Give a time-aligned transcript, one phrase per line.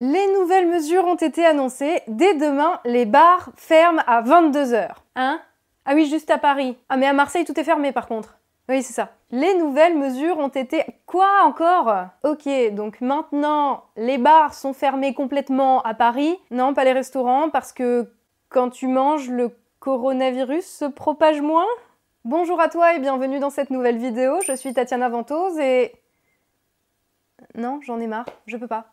[0.00, 2.02] Les nouvelles mesures ont été annoncées.
[2.06, 4.90] Dès demain, les bars ferment à 22h.
[5.16, 5.40] Hein?
[5.84, 6.76] Ah oui, juste à Paris.
[6.88, 8.38] Ah mais à Marseille, tout est fermé par contre.
[8.68, 9.10] Oui, c'est ça.
[9.30, 10.84] Les nouvelles mesures ont été...
[11.06, 11.92] Quoi encore?
[12.22, 16.38] Ok, donc maintenant, les bars sont fermés complètement à Paris.
[16.50, 18.12] Non, pas les restaurants, parce que
[18.50, 21.66] quand tu manges, le coronavirus se propage moins
[22.24, 24.40] Bonjour à toi et bienvenue dans cette nouvelle vidéo.
[24.46, 25.92] Je suis Tatiana Ventose et...
[27.54, 28.90] Non, j'en ai marre, je peux pas.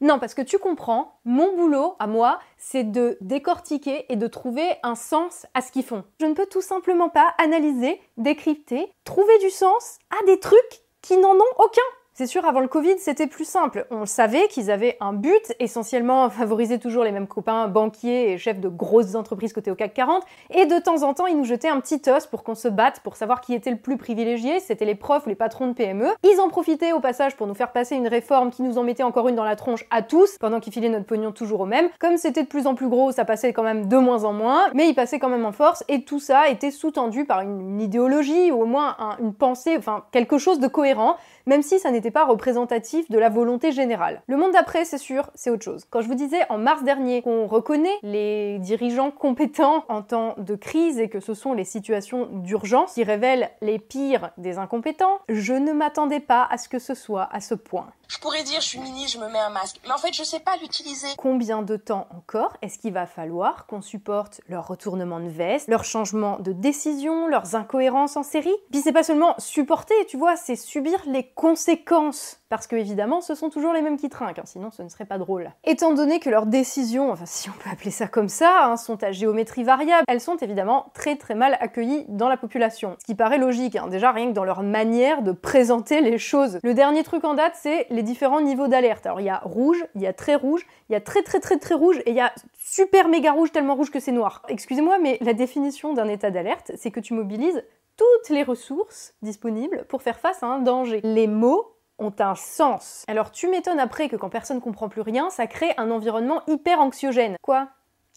[0.00, 4.76] Non, parce que tu comprends, mon boulot, à moi, c'est de décortiquer et de trouver
[4.82, 6.04] un sens à ce qu'ils font.
[6.20, 11.16] Je ne peux tout simplement pas analyser, décrypter, trouver du sens à des trucs qui
[11.16, 11.82] n'en ont aucun.
[12.18, 13.86] C'est sûr, avant le Covid, c'était plus simple.
[13.92, 18.58] On savait qu'ils avaient un but, essentiellement favoriser toujours les mêmes copains banquiers et chefs
[18.58, 21.68] de grosses entreprises côté au CAC 40, et de temps en temps, ils nous jetaient
[21.68, 24.84] un petit os pour qu'on se batte pour savoir qui était le plus privilégié, c'était
[24.84, 26.08] les profs ou les patrons de PME.
[26.24, 29.04] Ils en profitaient au passage pour nous faire passer une réforme qui nous en mettait
[29.04, 31.88] encore une dans la tronche à tous, pendant qu'ils filaient notre pognon toujours au même.
[32.00, 34.70] Comme c'était de plus en plus gros, ça passait quand même de moins en moins,
[34.74, 38.50] mais ils passaient quand même en force, et tout ça était sous-tendu par une, idéologie,
[38.50, 41.14] ou au moins une pensée, enfin quelque chose de cohérent,
[41.46, 44.22] même si ça n'était pas représentatif de la volonté générale.
[44.26, 45.86] Le monde d'après, c'est sûr, c'est autre chose.
[45.90, 50.54] Quand je vous disais en mars dernier qu'on reconnaît les dirigeants compétents en temps de
[50.54, 55.54] crise et que ce sont les situations d'urgence qui révèlent les pires des incompétents, je
[55.54, 57.88] ne m'attendais pas à ce que ce soit à ce point.
[58.08, 60.22] Je pourrais dire je suis ministre, je me mets un masque, mais en fait je
[60.22, 61.08] sais pas l'utiliser.
[61.18, 65.84] Combien de temps encore est-ce qu'il va falloir qu'on supporte leur retournement de veste, leur
[65.84, 68.56] changement de décision, leurs incohérences en série?
[68.70, 73.34] Puis c'est pas seulement supporter, tu vois, c'est subir les conséquences parce que évidemment, ce
[73.34, 75.50] sont toujours les mêmes qui trinquent, hein, sinon ce ne serait pas drôle.
[75.64, 79.02] Étant donné que leurs décisions, enfin si on peut appeler ça comme ça, hein, sont
[79.02, 82.96] à géométrie variable, elles sont évidemment très très mal accueillies dans la population.
[83.00, 86.58] Ce qui paraît logique, hein, déjà rien que dans leur manière de présenter les choses.
[86.62, 89.06] Le dernier truc en date, c'est les différents niveaux d'alerte.
[89.06, 91.40] Alors il y a rouge, il y a très rouge, il y a très très
[91.40, 94.42] très très rouge, et il y a super méga rouge tellement rouge que c'est noir.
[94.48, 97.64] Excusez-moi, mais la définition d'un état d'alerte, c'est que tu mobilises
[97.96, 101.00] toutes les ressources disponibles pour faire face à un danger.
[101.02, 103.04] Les mots ont un sens.
[103.08, 106.78] Alors tu m'étonnes après que quand personne comprend plus rien, ça crée un environnement hyper
[106.78, 107.34] anxiogène.
[107.42, 107.68] Quoi?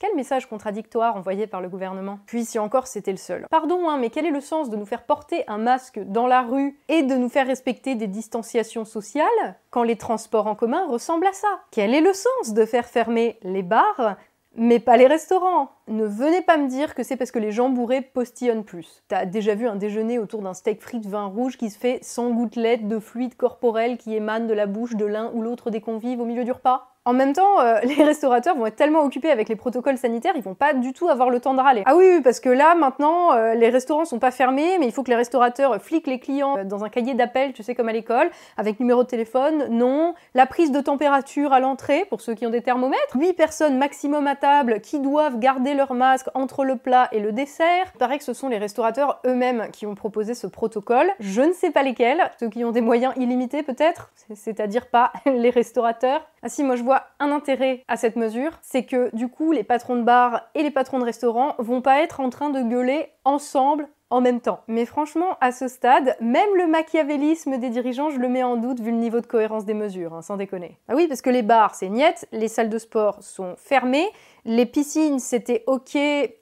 [0.02, 2.18] Quel message contradictoire envoyé par le gouvernement?
[2.26, 3.46] Puis si encore c'était le seul.
[3.52, 6.42] Pardon, hein, mais quel est le sens de nous faire porter un masque dans la
[6.42, 9.28] rue et de nous faire respecter des distanciations sociales
[9.70, 11.48] quand les transports en commun ressemblent à ça?
[11.70, 14.16] Quel est le sens de faire fermer les bars
[14.56, 15.70] mais pas les restaurants?
[15.88, 19.04] Ne venez pas me dire que c'est parce que les gens bourrés postillonnent plus.
[19.08, 22.00] T'as déjà vu un déjeuner autour d'un steak frit de vin rouge qui se fait
[22.02, 25.80] sans gouttelettes de fluide corporel qui émanent de la bouche de l'un ou l'autre des
[25.80, 26.91] convives au milieu du repas?
[27.04, 30.44] En même temps, euh, les restaurateurs vont être tellement occupés avec les protocoles sanitaires, ils
[30.44, 31.84] vont pas du tout avoir le temps de râler.
[31.86, 35.04] Ah oui, parce que là, maintenant, euh, les restaurants sont pas fermés, mais il faut
[35.04, 37.94] que les restaurateurs fliquent les clients euh, dans un cahier d'appel, tu sais, comme à
[37.94, 42.46] l'école, avec numéro de téléphone, non, la prise de température à l'entrée, pour ceux qui
[42.46, 46.76] ont des thermomètres, 8 personnes maximum à table qui doivent garder leur masque entre le
[46.76, 47.86] plat et le dessert.
[47.96, 51.08] Il paraît que ce sont les restaurateurs eux-mêmes qui ont proposé ce protocole.
[51.20, 55.50] Je ne sais pas lesquels, ceux qui ont des moyens illimités peut-être, c'est-à-dire pas les
[55.50, 56.28] restaurateurs.
[56.44, 59.64] Ah si, moi je vois un intérêt à cette mesure, c'est que du coup les
[59.64, 63.10] patrons de bar et les patrons de restaurants vont pas être en train de gueuler
[63.26, 64.62] ensemble en même temps.
[64.68, 68.82] Mais franchement, à ce stade, même le machiavélisme des dirigeants, je le mets en doute
[68.82, 70.78] vu le niveau de cohérence des mesures, hein, sans déconner.
[70.90, 74.08] Ah oui, parce que les bars, c'est niette, les salles de sport sont fermées,
[74.46, 75.98] les piscines, c'était ok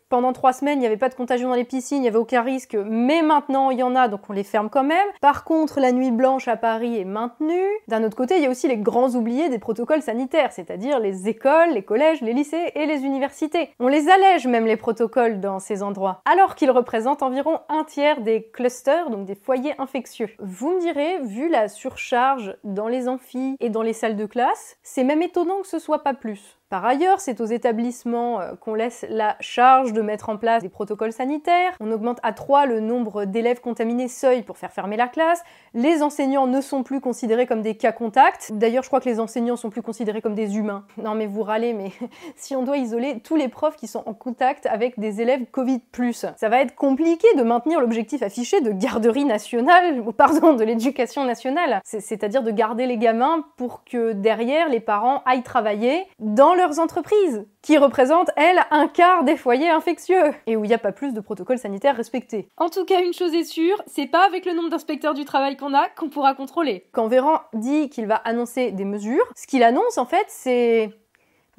[0.09, 2.17] pendant trois semaines, il n'y avait pas de contagion dans les piscines, il n'y avait
[2.17, 5.07] aucun risque, mais maintenant il y en a, donc on les ferme quand même.
[5.21, 7.69] Par contre, la nuit blanche à Paris est maintenue.
[7.87, 11.29] D'un autre côté, il y a aussi les grands oubliés des protocoles sanitaires, c'est-à-dire les
[11.29, 13.69] écoles, les collèges, les lycées et les universités.
[13.79, 18.21] On les allège même les protocoles dans ces endroits, alors qu'ils représentent environ un tiers
[18.21, 20.29] des clusters, donc des foyers infectieux.
[20.39, 24.77] Vous me direz, vu la surcharge dans les amphis et dans les salles de classe,
[24.81, 26.58] c'est même étonnant que ce soit pas plus.
[26.69, 30.69] Par ailleurs, c'est aux établissements euh, qu'on laisse la charge de mettre en place des
[30.69, 31.73] protocoles sanitaires.
[31.79, 35.43] On augmente à 3 le nombre d'élèves contaminés seuil pour faire fermer la classe.
[35.73, 38.51] Les enseignants ne sont plus considérés comme des cas contacts.
[38.53, 40.85] D'ailleurs, je crois que les enseignants sont plus considérés comme des humains.
[41.01, 41.91] Non mais vous râlez, mais
[42.35, 45.81] si on doit isoler tous les profs qui sont en contact avec des élèves Covid+,
[46.13, 51.81] ça va être compliqué de maintenir l'objectif affiché de garderie nationale, pardon, de l'éducation nationale.
[51.83, 57.47] C'est-à-dire de garder les gamins pour que derrière les parents aillent travailler dans leurs entreprises,
[57.61, 61.13] qui représentent, elles, un quart des foyers infectieux, et où il n'y a pas plus
[61.13, 62.49] de protocoles sanitaires respectés.
[62.57, 65.57] En tout cas, une chose est sûre, c'est pas avec le nombre d'inspecteurs du travail
[65.57, 66.85] qu'on a qu'on pourra contrôler.
[66.91, 70.91] Quand Véran dit qu'il va annoncer des mesures, ce qu'il annonce en fait, c'est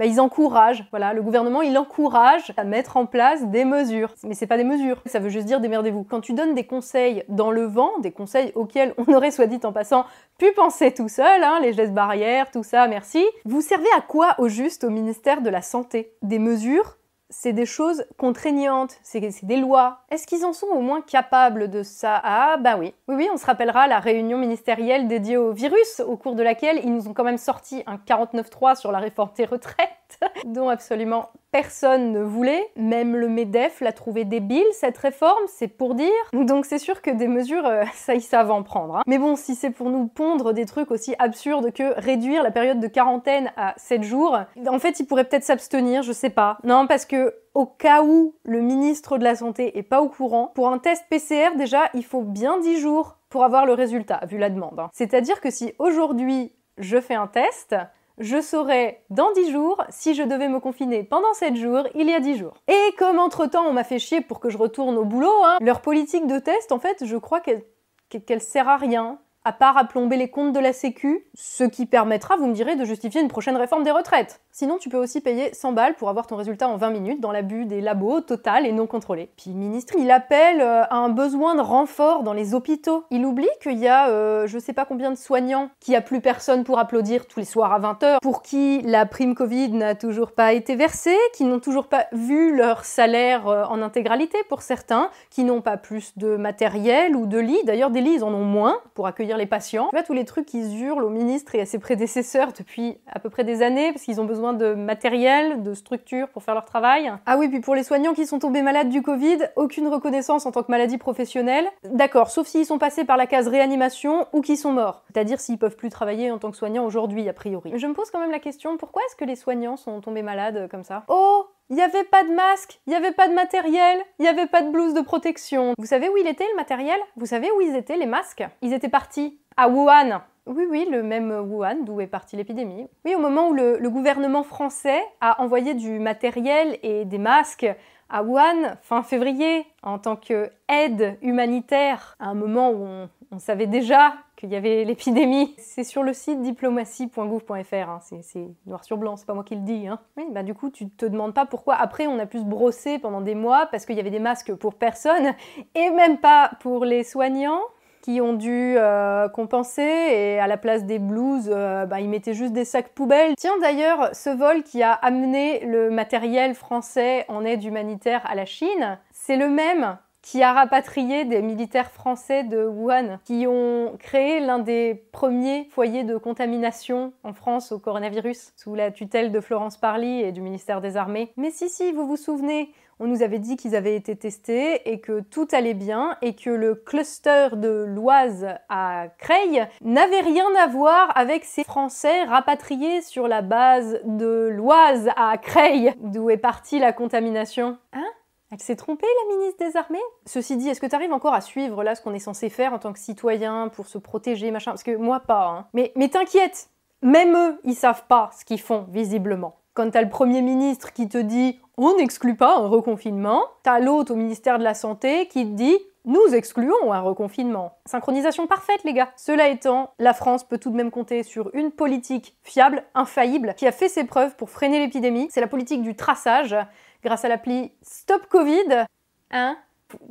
[0.01, 4.15] bah, ils encouragent, voilà, le gouvernement il encourage à mettre en place des mesures.
[4.25, 6.05] Mais c'est pas des mesures, ça veut juste dire démerdez-vous.
[6.05, 9.61] Quand tu donnes des conseils dans le vent, des conseils auxquels on aurait soit dit
[9.63, 10.07] en passant
[10.39, 13.23] pu penser tout seul, hein, les gestes barrières, tout ça, merci.
[13.45, 16.15] Vous servez à quoi au juste au ministère de la Santé?
[16.23, 16.97] Des mesures
[17.31, 20.01] c'est des choses contraignantes, c'est des lois.
[20.11, 22.21] Est-ce qu'ils en sont au moins capables de ça?
[22.23, 22.93] Ah bah oui.
[23.09, 26.81] Oui oui, on se rappellera la réunion ministérielle dédiée au virus, au cours de laquelle
[26.85, 29.89] ils nous ont quand même sorti un 49.3 sur la réforme des retraites,
[30.45, 32.71] dont absolument personne ne voulait.
[32.77, 36.09] Même le MEDEF l'a trouvé débile, cette réforme, c'est pour dire.
[36.33, 38.97] Donc c'est sûr que des mesures, euh, ça ils savent en prendre.
[38.97, 39.03] Hein.
[39.07, 42.81] Mais bon, si c'est pour nous pondre des trucs aussi absurdes que réduire la période
[42.81, 46.59] de quarantaine à 7 jours, en fait ils pourraient peut-être s'abstenir, je sais pas.
[46.65, 50.53] Non, parce que au cas où le ministre de la Santé est pas au courant,
[50.55, 54.39] pour un test PCR déjà, il faut bien 10 jours pour avoir le résultat, vu
[54.39, 54.79] la demande.
[54.79, 54.91] Hein.
[54.93, 57.77] C'est-à-dire que si aujourd'hui je fais un test,
[58.21, 62.15] je saurais dans 10 jours si je devais me confiner pendant 7 jours il y
[62.15, 62.55] a 10 jours.
[62.69, 65.81] Et comme entre-temps on m'a fait chier pour que je retourne au boulot, hein, leur
[65.81, 70.17] politique de test, en fait, je crois qu'elle sert à rien à part à plomber
[70.17, 73.57] les comptes de la Sécu, ce qui permettra, vous me direz, de justifier une prochaine
[73.57, 74.41] réforme des retraites.
[74.53, 77.33] Sinon, tu peux aussi payer 100 balles pour avoir ton résultat en 20 minutes dans
[77.33, 79.31] l'abus des labos total et non contrôlé.
[79.37, 83.05] Puis le ministre, il appelle euh, à un besoin de renfort dans les hôpitaux.
[83.11, 86.21] Il oublie qu'il y a euh, je sais pas combien de soignants qui a plus
[86.21, 90.33] personne pour applaudir tous les soirs à 20h, pour qui la prime Covid n'a toujours
[90.33, 95.11] pas été versée, qui n'ont toujours pas vu leur salaire euh, en intégralité pour certains,
[95.31, 97.63] qui n'ont pas plus de matériel ou de lits.
[97.65, 99.89] D'ailleurs, des lits, ils en ont moins pour accueillir les patients.
[99.91, 103.19] Tu vois, tous les trucs qu'ils hurlent au ministre et à ses prédécesseurs depuis à
[103.19, 106.65] peu près des années, parce qu'ils ont besoin de matériel, de structure pour faire leur
[106.65, 107.13] travail.
[107.27, 110.53] Ah oui, puis pour les soignants qui sont tombés malades du Covid, aucune reconnaissance en
[110.53, 111.67] tant que maladie professionnelle.
[111.85, 115.05] D'accord, sauf s'ils sont passés par la case réanimation ou qui sont morts.
[115.13, 117.73] C'est-à-dire s'ils peuvent plus travailler en tant que soignants aujourd'hui, a priori.
[117.75, 120.69] Je me pose quand même la question, pourquoi est-ce que les soignants sont tombés malades
[120.71, 121.05] comme ça?
[121.09, 124.29] Oh il n'y avait pas de masque, il n'y avait pas de matériel, il n'y
[124.29, 125.75] avait pas de blouse de protection.
[125.79, 126.99] Vous savez où il était le matériel?
[127.17, 128.45] Vous savez où ils étaient les masques?
[128.61, 130.21] Ils étaient partis à Wuhan.
[130.47, 132.89] Oui, oui, le même Wuhan, d'où est partie l'épidémie.
[133.05, 137.69] Oui, au moment où le, gouvernement français a envoyé du matériel et des masques
[138.09, 142.85] à Wuhan fin février en tant qu'aide humanitaire, à un moment où
[143.31, 145.55] on, savait déjà qu'il y avait l'épidémie.
[145.59, 148.01] C'est sur le site diplomatie.gouv.fr, hein.
[148.01, 149.87] c'est noir sur blanc, c'est pas moi qui le dis.
[149.87, 150.01] Hein.
[150.17, 152.99] Oui, bah du coup, tu te demandes pas pourquoi après on a pu se brosser
[152.99, 155.35] pendant des mois parce qu'il y avait des masques pour personne
[155.75, 157.61] et même pas pour les soignants
[158.01, 162.33] qui ont dû euh, compenser et à la place des blues, euh, bah, ils mettaient
[162.33, 163.35] juste des sacs poubelles.
[163.37, 168.47] Tiens d'ailleurs, ce vol qui a amené le matériel français en aide humanitaire à la
[168.47, 174.41] Chine, c'est le même qui a rapatrié des militaires français de Wuhan, qui ont créé
[174.41, 179.77] l'un des premiers foyers de contamination en France au coronavirus, sous la tutelle de Florence
[179.77, 181.33] Parly et du ministère des Armées.
[181.37, 182.73] Mais si, si, vous vous souvenez,
[183.03, 186.51] on nous avait dit qu'ils avaient été testés et que tout allait bien et que
[186.51, 193.27] le cluster de l'Oise à Creil n'avait rien à voir avec ces Français rapatriés sur
[193.27, 197.79] la base de l'Oise à Creil, d'où est partie la contamination.
[197.95, 198.05] Hein?
[198.51, 199.99] Elle s'est trompée, la ministre des Armées?
[200.27, 202.73] Ceci dit, est-ce que tu arrives encore à suivre là ce qu'on est censé faire
[202.73, 204.73] en tant que citoyen pour se protéger, machin?
[204.73, 205.47] Parce que moi, pas.
[205.47, 205.67] Hein.
[205.73, 206.69] Mais, mais t'inquiète,
[207.03, 209.57] même eux, ils savent pas ce qu'ils font, visiblement.
[209.75, 214.13] Quand t'as le Premier ministre qui te dit on n'exclut pas un reconfinement, t'as l'autre
[214.13, 217.77] au ministère de la Santé qui te dit nous excluons un reconfinement.
[217.87, 219.11] Synchronisation parfaite, les gars.
[219.17, 223.67] Cela étant, la France peut tout de même compter sur une politique fiable, infaillible, qui
[223.67, 225.29] a fait ses preuves pour freiner l'épidémie.
[225.31, 226.57] C'est la politique du traçage
[227.03, 228.87] grâce à l'appli Stop Covid,
[229.31, 229.57] hein,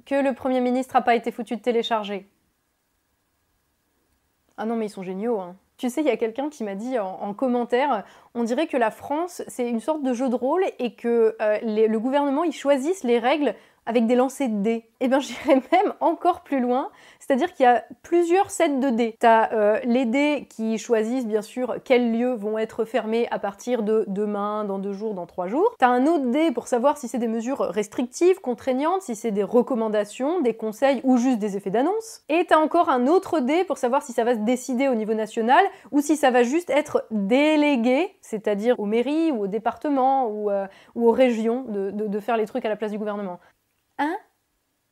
[0.05, 2.29] que le Premier ministre n'a pas été foutu de télécharger.
[4.57, 5.55] Ah non, mais ils sont géniaux, hein.
[5.77, 8.03] Tu sais, il y a quelqu'un qui m'a dit en, commentaire,
[8.35, 11.57] on dirait que la France, c'est une sorte de jeu de rôle et que euh,
[11.61, 13.55] le gouvernement, ils choisissent les règles
[13.89, 14.85] avec des lancers de dés.
[14.99, 19.17] Eh bien, j'irais même encore plus loin, c'est-à-dire qu'il y a plusieurs sets de dés.
[19.19, 23.39] Tu as euh, les dés qui choisissent bien sûr quels lieux vont être fermés à
[23.39, 25.75] partir de demain, dans deux jours, dans trois jours.
[25.79, 29.31] Tu as un autre dé pour savoir si c'est des mesures restrictives, contraignantes, si c'est
[29.31, 32.21] des recommandations, des conseils ou juste des effets d'annonce.
[32.29, 34.93] Et tu as encore un autre dé pour savoir si ça va se décider au
[34.93, 40.27] niveau national ou si ça va juste être délégué, c'est-à-dire aux mairies ou aux départements
[40.27, 43.39] ou, euh, aux régions de faire les trucs à la place du gouvernement.
[43.99, 44.17] Hein?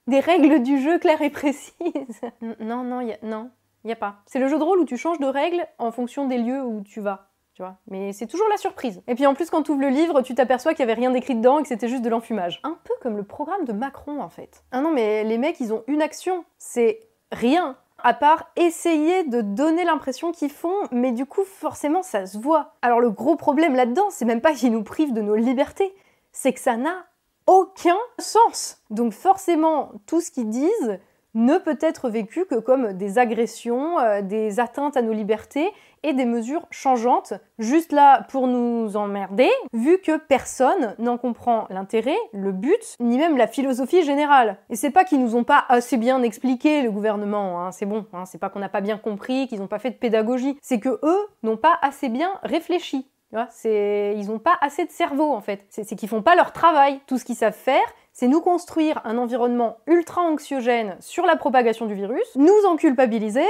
[0.05, 2.21] Des règles du jeu claires et précises
[2.59, 3.49] Non, non, y a, non,
[3.83, 4.17] il n'y a pas.
[4.25, 6.81] C'est le jeu de rôle où tu changes de règles en fonction des lieux où
[6.83, 7.31] tu vas.
[7.53, 9.01] Tu vois Mais c'est toujours la surprise.
[9.07, 11.09] Et puis en plus, quand tu ouvres le livre, tu t'aperçois qu'il n'y avait rien
[11.09, 12.59] d'écrit dedans et que c'était juste de l'enfumage.
[12.63, 14.63] Un peu comme le programme de Macron en fait.
[14.71, 16.45] Ah non, mais les mecs, ils ont une action.
[16.59, 16.99] C'est
[17.31, 17.75] rien.
[18.03, 22.75] à part essayer de donner l'impression qu'ils font, mais du coup, forcément, ça se voit.
[22.83, 25.95] Alors le gros problème là-dedans, c'est même pas qu'ils nous privent de nos libertés,
[26.31, 27.07] c'est que ça n'a
[27.47, 28.83] aucun sens.
[28.89, 30.99] Donc forcément, tout ce qu'ils disent
[31.33, 35.71] ne peut être vécu que comme des agressions, euh, des atteintes à nos libertés
[36.03, 42.17] et des mesures changeantes, juste là pour nous emmerder, vu que personne n'en comprend l'intérêt,
[42.33, 44.57] le but, ni même la philosophie générale.
[44.69, 48.05] Et c'est pas qu'ils nous ont pas assez bien expliqué, le gouvernement, hein, c'est bon,
[48.13, 50.79] hein, c'est pas qu'on n'a pas bien compris, qu'ils n'ont pas fait de pédagogie, c'est
[50.79, 53.07] que eux n'ont pas assez bien réfléchi.
[53.33, 55.65] Ils n'ont pas assez de cerveau en fait.
[55.69, 56.99] C'est qu'ils font pas leur travail.
[57.07, 61.85] Tout ce qu'ils savent faire, c'est nous construire un environnement ultra anxiogène sur la propagation
[61.85, 63.47] du virus, nous en culpabiliser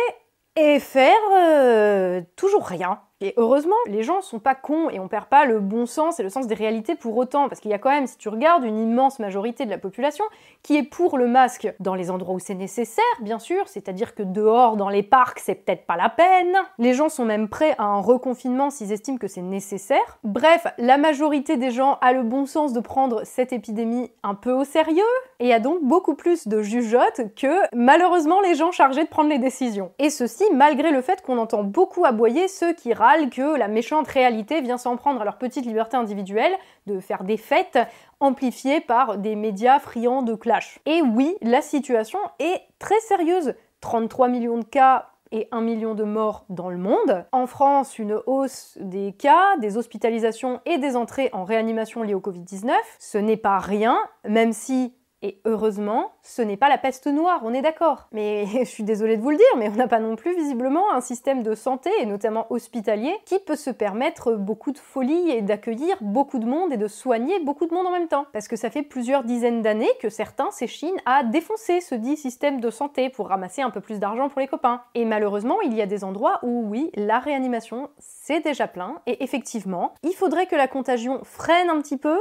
[0.56, 3.02] et faire euh, toujours rien.
[3.20, 6.24] Et heureusement, les gens sont pas cons et on perd pas le bon sens et
[6.24, 8.64] le sens des réalités pour autant, parce qu'il y a quand même, si tu regardes,
[8.64, 10.24] une immense majorité de la population
[10.62, 14.22] qui est pour le masque dans les endroits où c'est nécessaire, bien sûr, c'est-à-dire que
[14.22, 16.56] dehors, dans les parcs, c'est peut-être pas la peine.
[16.78, 20.20] Les gens sont même prêts à un reconfinement s'ils estiment que c'est nécessaire.
[20.24, 24.52] Bref, la majorité des gens a le bon sens de prendre cette épidémie un peu
[24.52, 25.04] au sérieux
[25.40, 29.40] et a donc beaucoup plus de jugeotes que malheureusement les gens chargés de prendre les
[29.40, 29.92] décisions.
[30.00, 32.94] Et ceci malgré le fait qu'on entend beaucoup aboyer ceux qui
[33.30, 36.54] que la méchante réalité vient s'en prendre à leur petite liberté individuelle
[36.86, 37.80] de faire des fêtes
[38.20, 40.80] amplifiées par des médias friands de clash.
[40.86, 43.56] Et oui, la situation est très sérieuse.
[43.82, 47.26] 33 millions de cas et 1 million de morts dans le monde.
[47.32, 52.22] En France, une hausse des cas, des hospitalisations et des entrées en réanimation liées au
[52.22, 52.72] Covid-19.
[53.00, 53.98] Ce n'est pas rien,
[54.28, 58.08] même si et heureusement, ce n'est pas la peste noire, on est d'accord.
[58.12, 60.94] Mais je suis désolée de vous le dire, mais on n'a pas non plus visiblement
[60.94, 65.42] un système de santé, et notamment hospitalier, qui peut se permettre beaucoup de folie et
[65.42, 68.28] d'accueillir beaucoup de monde et de soigner beaucoup de monde en même temps.
[68.32, 72.60] Parce que ça fait plusieurs dizaines d'années que certains s'échinent à défoncer ce dit système
[72.60, 74.82] de santé pour ramasser un peu plus d'argent pour les copains.
[74.94, 79.24] Et malheureusement, il y a des endroits où oui, la réanimation, c'est déjà plein, et
[79.24, 82.18] effectivement, il faudrait que la contagion freine un petit peu,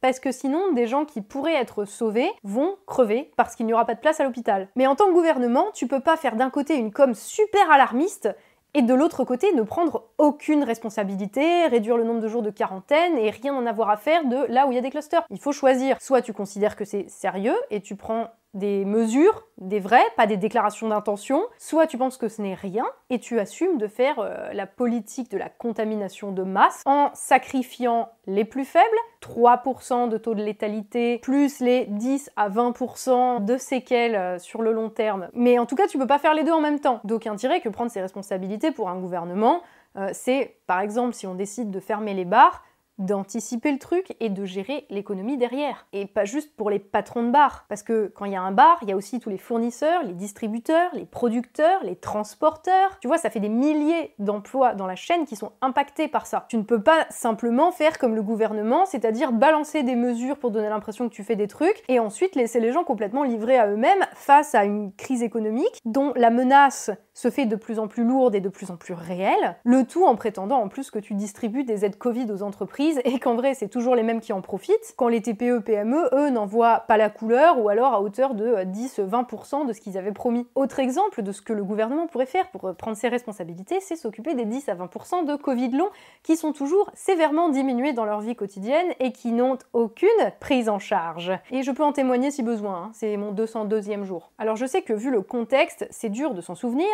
[0.00, 3.84] parce que sinon des gens qui pourraient être sauvés vont crever parce qu'il n'y aura
[3.84, 4.68] pas de place à l'hôpital.
[4.76, 8.28] Mais en tant que gouvernement, tu peux pas faire d'un côté une com super alarmiste
[8.74, 13.18] et de l'autre côté ne prendre aucune responsabilité, réduire le nombre de jours de quarantaine
[13.18, 15.24] et rien en avoir à faire de là où il y a des clusters.
[15.30, 19.78] Il faut choisir, soit tu considères que c'est sérieux et tu prends des mesures, des
[19.78, 23.78] vrais, pas des déclarations d'intention, soit tu penses que ce n'est rien et tu assumes
[23.78, 28.84] de faire euh, la politique de la contamination de masse en sacrifiant les plus faibles,
[29.22, 34.72] 3% de taux de létalité, plus les 10 à 20% de séquelles euh, sur le
[34.72, 35.28] long terme.
[35.32, 37.00] Mais en tout cas, tu peux pas faire les deux en même temps.
[37.04, 39.62] D'aucuns diraient que prendre ses responsabilités pour un gouvernement,
[39.96, 42.64] euh, c'est par exemple si on décide de fermer les bars,
[43.00, 45.86] d'anticiper le truc et de gérer l'économie derrière.
[45.92, 47.64] Et pas juste pour les patrons de bar.
[47.68, 50.04] Parce que quand il y a un bar, il y a aussi tous les fournisseurs,
[50.04, 52.98] les distributeurs, les producteurs, les transporteurs.
[53.00, 56.46] Tu vois, ça fait des milliers d'emplois dans la chaîne qui sont impactés par ça.
[56.48, 60.68] Tu ne peux pas simplement faire comme le gouvernement, c'est-à-dire balancer des mesures pour donner
[60.68, 64.06] l'impression que tu fais des trucs et ensuite laisser les gens complètement livrés à eux-mêmes
[64.14, 68.34] face à une crise économique dont la menace se fait de plus en plus lourde
[68.34, 71.64] et de plus en plus réelle, le tout en prétendant en plus que tu distribues
[71.64, 74.94] des aides Covid aux entreprises et qu'en vrai c'est toujours les mêmes qui en profitent,
[74.96, 78.54] quand les TPE, PME, eux, n'en voient pas la couleur ou alors à hauteur de
[78.64, 80.46] 10-20% de ce qu'ils avaient promis.
[80.54, 84.34] Autre exemple de ce que le gouvernement pourrait faire pour prendre ses responsabilités, c'est s'occuper
[84.34, 85.90] des 10 à 20% de Covid long
[86.22, 90.08] qui sont toujours sévèrement diminués dans leur vie quotidienne et qui n'ont aucune
[90.40, 91.32] prise en charge.
[91.50, 92.90] Et je peux en témoigner si besoin, hein.
[92.92, 94.32] c'est mon 202e jour.
[94.38, 96.88] Alors je sais que vu le contexte, c'est dur de s'en souvenir,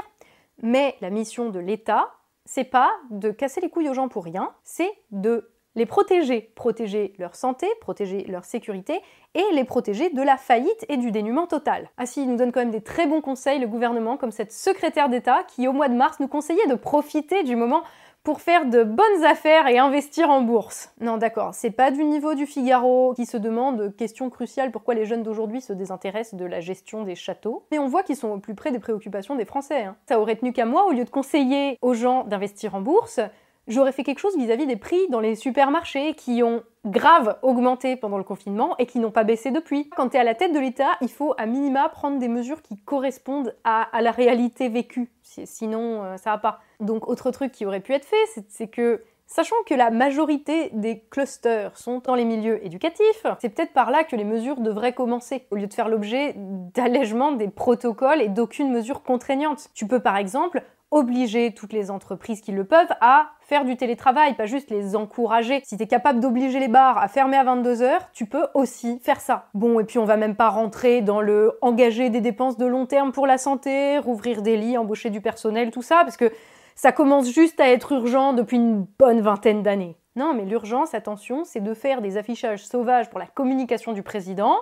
[0.62, 2.10] mais la mission de l'État,
[2.44, 7.12] c'est pas de casser les couilles aux gens pour rien, c'est de les protéger, protéger
[7.18, 9.00] leur santé, protéger leur sécurité
[9.34, 11.90] et les protéger de la faillite et du dénuement total.
[11.98, 14.52] Ah si, il nous donne quand même des très bons conseils, le gouvernement, comme cette
[14.52, 17.82] secrétaire d'État qui au mois de mars nous conseillait de profiter du moment
[18.24, 20.90] pour faire de bonnes affaires et investir en bourse.
[21.00, 25.04] Non, d'accord, c'est pas du niveau du Figaro qui se demande, question cruciale, pourquoi les
[25.04, 27.64] jeunes d'aujourd'hui se désintéressent de la gestion des châteaux.
[27.70, 29.84] Mais on voit qu'ils sont au plus près des préoccupations des Français.
[29.84, 29.96] Hein.
[30.08, 33.20] Ça aurait tenu qu'à moi, au lieu de conseiller aux gens d'investir en bourse,
[33.68, 38.18] j'aurais fait quelque chose vis-à-vis des prix dans les supermarchés qui ont grave augmenté pendant
[38.18, 39.90] le confinement et qui n'ont pas baissé depuis.
[39.90, 42.76] Quand tu à la tête de l'État, il faut à minima prendre des mesures qui
[42.76, 45.10] correspondent à, la réalité vécue.
[45.22, 46.60] Sinon, euh, ça va pas.
[46.80, 51.00] Donc, autre truc qui aurait pu être fait, c'est que Sachant que la majorité des
[51.10, 55.46] clusters sont dans les milieux éducatifs, c'est peut-être par là que les mesures devraient commencer,
[55.50, 59.68] au lieu de faire l'objet d'allègements des protocoles et d'aucune mesure contraignante.
[59.74, 64.34] Tu peux par exemple obliger toutes les entreprises qui le peuvent à faire du télétravail,
[64.34, 65.60] pas juste les encourager.
[65.64, 69.20] Si tu es capable d'obliger les bars à fermer à 22h, tu peux aussi faire
[69.20, 69.48] ça.
[69.54, 72.86] Bon, et puis on va même pas rentrer dans le engager des dépenses de long
[72.86, 76.32] terme pour la santé, rouvrir des lits, embaucher du personnel, tout ça, parce que
[76.74, 79.96] ça commence juste à être urgent depuis une bonne vingtaine d'années.
[80.14, 84.56] Non, mais l'urgence, attention, c'est de faire des affichages sauvages pour la communication du président,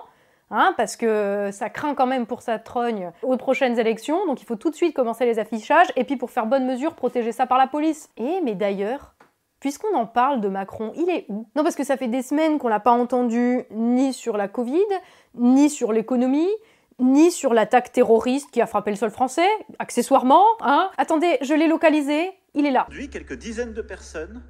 [0.51, 4.45] hein, parce que ça craint quand même pour sa trogne aux prochaines élections, donc il
[4.45, 7.45] faut tout de suite commencer les affichages, et puis pour faire bonne mesure, protéger ça
[7.45, 8.09] par la police.
[8.17, 9.15] Et mais d'ailleurs,
[9.59, 11.47] puisqu'on en parle de Macron, il est où?
[11.55, 14.85] Non, parce que ça fait des semaines qu'on l'a pas entendu ni sur la Covid,
[15.33, 16.51] ni sur l'économie,
[16.99, 19.49] ni sur l'attaque terroriste qui a frappé le sol français,
[19.79, 20.89] accessoirement, hein.
[20.97, 22.85] Attendez, je l'ai localisé, il est là.
[22.87, 24.41] Aujourd'hui, quelques dizaines de personnes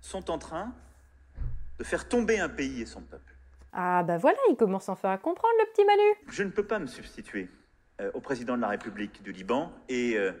[0.00, 0.72] sont en train
[1.78, 3.25] de faire tomber un pays et son peuple.
[3.78, 6.02] Ah bah voilà, il commence enfin à comprendre le petit Manu.
[6.28, 7.50] Je ne peux pas me substituer
[8.00, 10.32] euh, au président de la République du Liban et euh,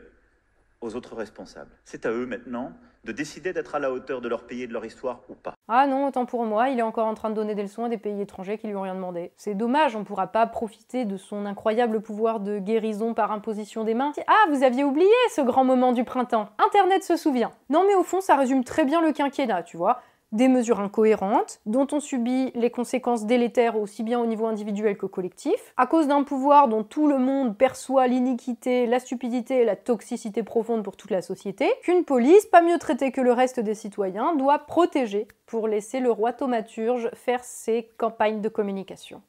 [0.80, 1.70] aux autres responsables.
[1.84, 2.72] C'est à eux maintenant
[3.04, 5.52] de décider d'être à la hauteur de leur pays et de leur histoire ou pas.
[5.68, 7.88] Ah non, autant pour moi, il est encore en train de donner des leçons à
[7.90, 9.32] des pays étrangers qui lui ont rien demandé.
[9.36, 13.94] C'est dommage, on pourra pas profiter de son incroyable pouvoir de guérison par imposition des
[13.94, 14.12] mains.
[14.26, 16.48] Ah, vous aviez oublié ce grand moment du printemps.
[16.58, 17.52] Internet se souvient.
[17.68, 20.00] Non mais au fond, ça résume très bien le quinquennat, tu vois
[20.32, 25.06] des mesures incohérentes, dont on subit les conséquences délétères aussi bien au niveau individuel que
[25.06, 29.76] collectif, à cause d'un pouvoir dont tout le monde perçoit l'iniquité, la stupidité et la
[29.76, 33.74] toxicité profonde pour toute la société, qu'une police, pas mieux traitée que le reste des
[33.74, 39.22] citoyens, doit protéger pour laisser le roi thaumaturge faire ses campagnes de communication.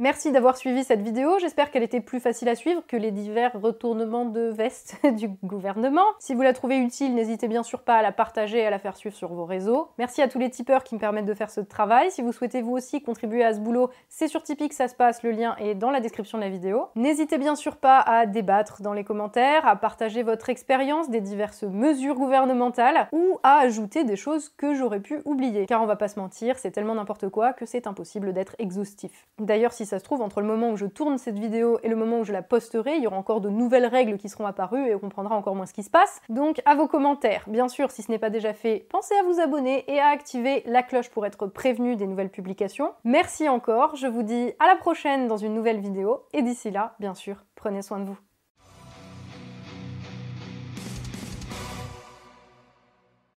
[0.00, 3.50] Merci d'avoir suivi cette vidéo, j'espère qu'elle était plus facile à suivre que les divers
[3.60, 6.04] retournements de veste du gouvernement.
[6.20, 8.78] Si vous la trouvez utile, n'hésitez bien sûr pas à la partager et à la
[8.78, 9.88] faire suivre sur vos réseaux.
[9.98, 12.12] Merci à tous les tipeurs qui me permettent de faire ce travail.
[12.12, 14.94] Si vous souhaitez vous aussi contribuer à ce boulot, c'est sur Tipeee que ça se
[14.94, 16.86] passe, le lien est dans la description de la vidéo.
[16.94, 21.64] N'hésitez bien sûr pas à débattre dans les commentaires, à partager votre expérience des diverses
[21.64, 25.66] mesures gouvernementales ou à ajouter des choses que j'aurais pu oublier.
[25.66, 29.26] Car on va pas se mentir, c'est tellement n'importe quoi que c'est impossible d'être exhaustif.
[29.40, 31.96] D'ailleurs, si ça se trouve, entre le moment où je tourne cette vidéo et le
[31.96, 34.86] moment où je la posterai, il y aura encore de nouvelles règles qui seront apparues
[34.86, 36.20] et on comprendra encore moins ce qui se passe.
[36.28, 39.40] Donc à vos commentaires, bien sûr, si ce n'est pas déjà fait, pensez à vous
[39.40, 42.92] abonner et à activer la cloche pour être prévenu des nouvelles publications.
[43.04, 46.94] Merci encore, je vous dis à la prochaine dans une nouvelle vidéo et d'ici là,
[47.00, 48.27] bien sûr, prenez soin de vous.